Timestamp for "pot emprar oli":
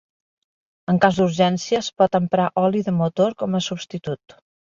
2.03-2.83